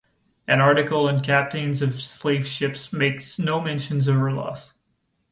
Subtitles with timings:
[0.47, 4.73] An article on captains of slave ships makes no mention of her loss.